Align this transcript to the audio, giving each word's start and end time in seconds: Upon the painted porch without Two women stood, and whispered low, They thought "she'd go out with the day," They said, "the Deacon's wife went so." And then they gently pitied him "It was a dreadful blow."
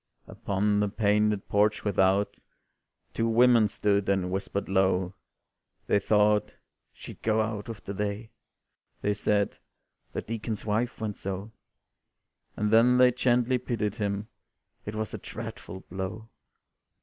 Upon 0.27 0.79
the 0.79 0.89
painted 0.89 1.47
porch 1.47 1.85
without 1.85 2.39
Two 3.13 3.27
women 3.27 3.67
stood, 3.67 4.09
and 4.09 4.31
whispered 4.31 4.67
low, 4.67 5.13
They 5.85 5.99
thought 5.99 6.55
"she'd 6.91 7.21
go 7.21 7.39
out 7.39 7.69
with 7.69 7.83
the 7.85 7.93
day," 7.93 8.31
They 9.03 9.13
said, 9.13 9.59
"the 10.13 10.23
Deacon's 10.23 10.65
wife 10.65 10.99
went 10.99 11.17
so." 11.17 11.51
And 12.57 12.71
then 12.71 12.97
they 12.97 13.11
gently 13.11 13.59
pitied 13.59 13.97
him 13.97 14.27
"It 14.87 14.95
was 14.95 15.13
a 15.13 15.19
dreadful 15.19 15.81
blow." 15.81 16.29